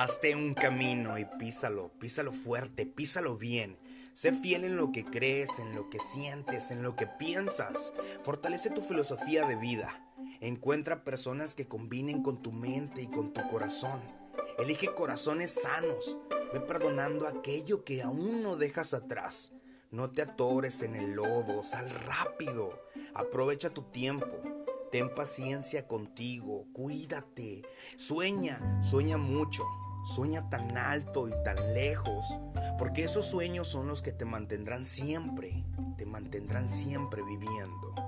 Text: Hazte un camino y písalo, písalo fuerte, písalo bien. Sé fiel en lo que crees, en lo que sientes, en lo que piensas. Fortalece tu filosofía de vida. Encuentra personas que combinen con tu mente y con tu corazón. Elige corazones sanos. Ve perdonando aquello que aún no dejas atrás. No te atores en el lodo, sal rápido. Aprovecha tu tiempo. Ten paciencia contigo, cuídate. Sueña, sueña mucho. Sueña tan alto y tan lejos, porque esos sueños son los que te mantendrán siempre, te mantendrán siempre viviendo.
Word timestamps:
Hazte 0.00 0.36
un 0.36 0.54
camino 0.54 1.18
y 1.18 1.24
písalo, 1.24 1.90
písalo 1.98 2.32
fuerte, 2.32 2.86
písalo 2.86 3.36
bien. 3.36 3.76
Sé 4.12 4.32
fiel 4.32 4.62
en 4.62 4.76
lo 4.76 4.92
que 4.92 5.04
crees, 5.04 5.58
en 5.58 5.74
lo 5.74 5.90
que 5.90 5.98
sientes, 5.98 6.70
en 6.70 6.84
lo 6.84 6.94
que 6.94 7.08
piensas. 7.08 7.92
Fortalece 8.22 8.70
tu 8.70 8.80
filosofía 8.80 9.44
de 9.44 9.56
vida. 9.56 10.00
Encuentra 10.40 11.02
personas 11.02 11.56
que 11.56 11.66
combinen 11.66 12.22
con 12.22 12.40
tu 12.42 12.52
mente 12.52 13.02
y 13.02 13.08
con 13.08 13.32
tu 13.32 13.40
corazón. 13.50 14.00
Elige 14.56 14.94
corazones 14.94 15.62
sanos. 15.62 16.16
Ve 16.52 16.60
perdonando 16.60 17.26
aquello 17.26 17.82
que 17.82 18.00
aún 18.00 18.40
no 18.40 18.54
dejas 18.54 18.94
atrás. 18.94 19.50
No 19.90 20.12
te 20.12 20.22
atores 20.22 20.82
en 20.82 20.94
el 20.94 21.14
lodo, 21.14 21.64
sal 21.64 21.90
rápido. 21.90 22.84
Aprovecha 23.14 23.70
tu 23.70 23.82
tiempo. 23.82 24.28
Ten 24.92 25.12
paciencia 25.12 25.88
contigo, 25.88 26.66
cuídate. 26.72 27.62
Sueña, 27.96 28.80
sueña 28.80 29.18
mucho. 29.18 29.64
Sueña 30.14 30.48
tan 30.48 30.78
alto 30.78 31.28
y 31.28 31.32
tan 31.44 31.74
lejos, 31.74 32.24
porque 32.78 33.04
esos 33.04 33.26
sueños 33.26 33.68
son 33.68 33.88
los 33.88 34.00
que 34.00 34.10
te 34.10 34.24
mantendrán 34.24 34.86
siempre, 34.86 35.64
te 35.98 36.06
mantendrán 36.06 36.66
siempre 36.66 37.22
viviendo. 37.22 38.07